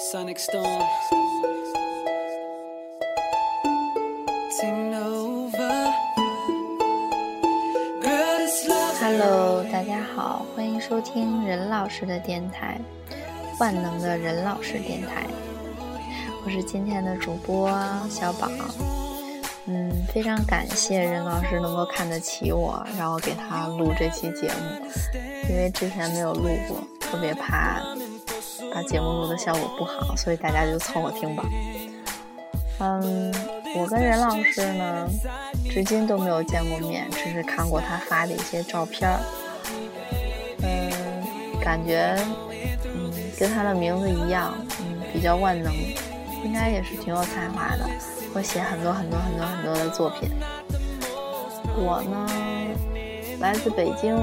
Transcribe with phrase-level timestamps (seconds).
[0.00, 0.80] Sonic Storm.
[8.98, 12.80] Hello，大家好，欢迎收听任老师的电台，
[13.58, 15.26] 万能的任老师电台，
[16.46, 17.70] 我是今天的主播
[18.08, 18.48] 小宝。
[19.66, 24.86] 嗯，非常感谢任老师能够看得起我，让我给他录这期节目，
[25.50, 27.82] 因为之前没有录过，特别怕
[28.72, 31.44] 把节目录的效果不好，所以大家就凑合听吧。
[32.78, 33.34] 嗯，
[33.76, 35.08] 我跟任老师呢，
[35.68, 39.20] 至今都没有见过面，只是看过他发的一些照片儿。
[40.62, 40.90] 嗯，
[41.60, 42.16] 感觉
[42.84, 45.72] 嗯跟他的名字一样，嗯比较万能，
[46.44, 47.86] 应该也是挺有才华的，
[48.32, 50.30] 会写很多很多很多很多的作品。
[51.76, 52.26] 我呢，
[53.40, 54.16] 来自北京，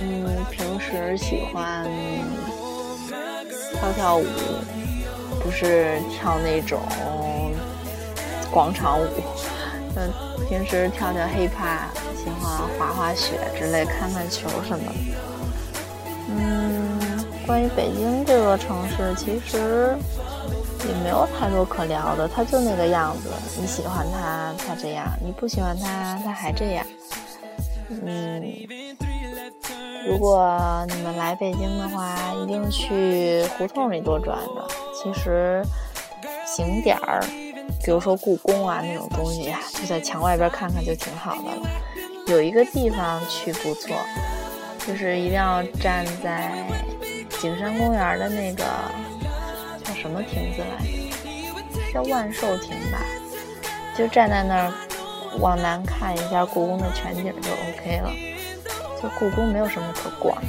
[0.00, 1.86] 嗯，平时喜欢
[3.82, 4.24] 跳跳舞，
[5.42, 6.78] 不是跳那种
[8.48, 9.08] 广场舞，
[9.96, 10.08] 嗯，
[10.48, 14.92] 平时跳跳 hiphop，喜欢滑滑雪之类，看看球什么的。
[16.28, 19.96] 嗯，关于北京这座城市，其实
[20.86, 23.30] 也没有太多可聊的，它就那个样子。
[23.60, 26.86] 你喜欢它，它这样；你不喜欢它，它还这样。
[27.90, 28.40] 嗯，
[30.06, 34.66] 如果你们来北京的话，一定去胡同里多转转。
[34.94, 35.62] 其实
[36.56, 37.20] 景点儿，
[37.84, 41.68] 比如说故宫啊那种东西，就在墙外边看看就挺好的了。
[42.26, 43.96] 有一个地方去不错，
[44.86, 46.52] 就是一定要站在
[47.40, 48.64] 景山公园的那个
[49.84, 51.92] 叫什么亭子来着？
[51.92, 52.98] 叫万寿亭吧。
[53.96, 54.72] 就站在那儿
[55.38, 58.31] 往南看一下故宫的全景就 OK 了。
[59.02, 60.40] 就故宫没有什么可逛，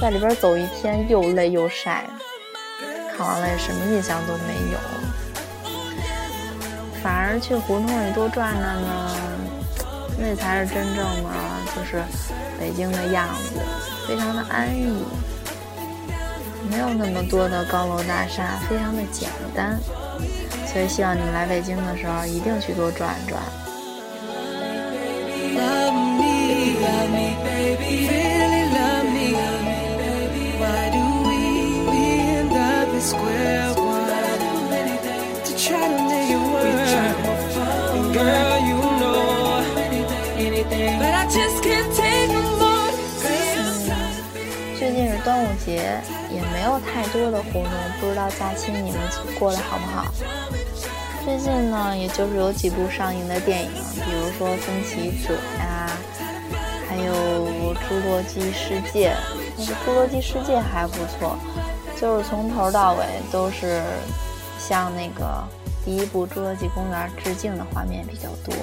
[0.00, 2.04] 在里边走一天又累又晒，
[3.16, 4.78] 看完了也什么印象都没有。
[7.02, 9.16] 反而去胡同里多转转呢，
[10.18, 11.30] 那才是真正的
[11.74, 12.02] 就是
[12.58, 13.60] 北京的样子，
[14.08, 15.04] 非常的安逸，
[16.68, 19.78] 没有那么多的高楼大厦，非常的简单。
[20.66, 23.40] 所以希望你们来北京的时候一定去多转转。
[26.60, 26.68] 嗯，
[44.78, 45.98] 最近是端午节，
[46.30, 47.70] 也没有太多的活动，
[48.00, 49.00] 不知道假期你们
[49.38, 50.06] 过得好不好？
[51.24, 55.79] 最近呢，也就是有几部上映的电影，比如说《分歧者》呀。
[57.90, 59.10] 侏罗纪世界》。
[59.58, 61.36] 那个《侏罗纪世界》还不错，
[62.00, 63.82] 就是从头到尾都是
[64.60, 65.44] 向那个
[65.84, 68.54] 第一部《侏罗纪公园》致敬的画面比较多。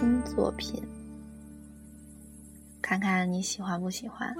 [0.00, 0.82] 新作品，
[2.80, 4.34] 看看你喜欢不喜欢。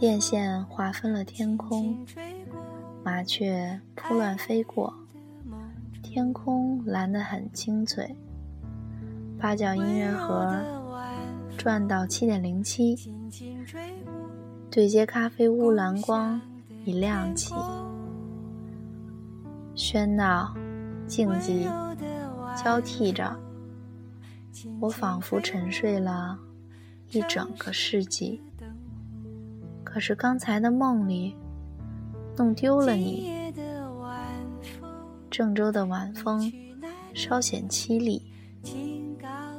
[0.00, 1.94] 电线划分了天空，
[3.04, 4.94] 麻雀扑乱飞过，
[6.02, 8.16] 天空蓝得很清脆。
[9.38, 10.58] 八角音乐盒
[11.58, 12.96] 转到七点零七，
[14.70, 16.40] 对接咖啡屋蓝光
[16.86, 17.54] 已亮起。
[19.76, 20.54] 喧闹、
[21.06, 21.68] 静寂
[22.56, 23.36] 交替着，
[24.80, 26.38] 我仿佛沉睡了
[27.10, 28.40] 一整个世纪。
[29.82, 31.36] 可是刚才的梦里，
[32.36, 33.32] 弄丢了你。
[35.30, 36.52] 郑州的晚风
[37.12, 38.22] 稍显凄厉，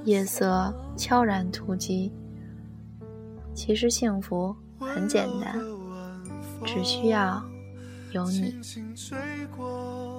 [0.05, 2.11] 夜色悄然突击。
[3.53, 5.59] 其实幸福很简单，
[6.65, 7.43] 只需要
[8.11, 8.55] 有你。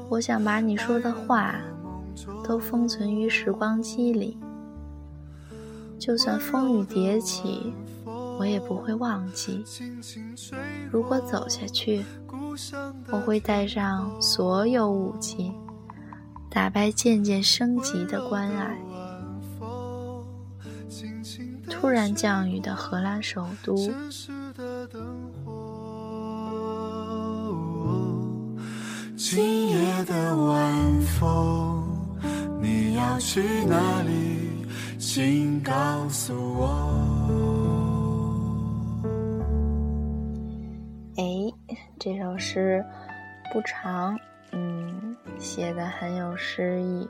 [0.09, 1.55] 我想把你说的话
[2.45, 4.39] 都封存于时光机里，
[5.99, 7.73] 就算风雨迭起，
[8.39, 9.65] 我也不会忘记。
[10.91, 12.05] 如果走下去，
[13.11, 15.53] 我会带上所有武器，
[16.51, 18.77] 打败渐渐升级的关爱。
[21.69, 23.77] 突然降雨的荷兰首都。
[29.17, 31.83] 今夜的晚风，
[32.61, 34.26] 你要去哪里？
[35.17, 35.73] 请告
[36.11, 36.69] 诉我。
[41.17, 41.25] 哎，
[41.99, 42.85] 这首诗
[43.51, 44.15] 不长，
[44.53, 47.09] 嗯，写的很有诗意。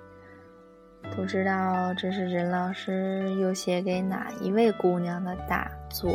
[1.17, 6.15] 不知道这是任老师又写给哪一位姑娘的大作？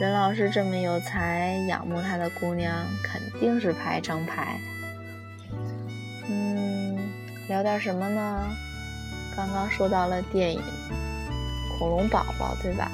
[0.00, 4.58] 任老师这么有才，仰慕他的姑娘肯定是排成排。
[6.26, 6.96] 嗯，
[7.50, 8.48] 聊点什么呢？
[9.36, 10.60] 刚刚说到了电影
[11.78, 12.90] 《恐龙宝宝》，对吧？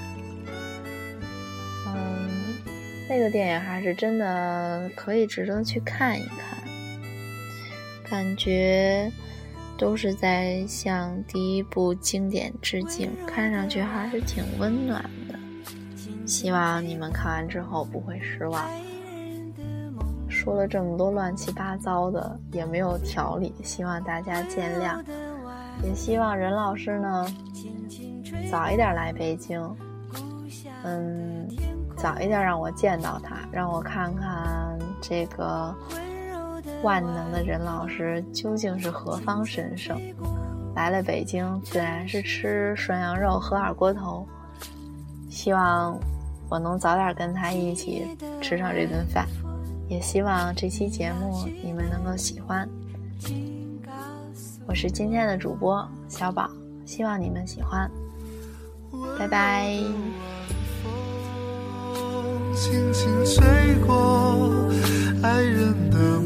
[1.87, 2.29] 嗯，
[3.09, 6.59] 那个电影还是真的可以值得去看一看，
[8.11, 9.11] 感觉。
[9.79, 15.37] 都是在向第一部经典致敬，看上去还是挺温暖的。
[16.25, 18.65] 希望你们看完之后不会失望。
[20.29, 25.03] 说了这么多乱七八糟的，也没有条理，希望大家见谅。
[25.83, 27.27] 也希望任老师呢
[28.51, 29.61] 早一点来北京，
[30.85, 31.49] 嗯，
[31.97, 35.75] 早一点让我见到他，让我看看这个。
[36.83, 40.01] 万能的任老师究竟是何方神圣？
[40.75, 44.27] 来了北京，自然是吃涮羊肉、喝二锅头。
[45.29, 45.97] 希望
[46.49, 49.27] 我能早点跟他一起吃上这顿饭，
[49.89, 52.69] 也希望这期节目你们能够喜欢。
[54.67, 56.49] 我是今天的主播小宝，
[56.87, 57.91] 希望你们喜欢。
[59.19, 59.77] 拜拜。
[62.55, 64.71] 轻轻吹过
[65.23, 66.21] 爱人的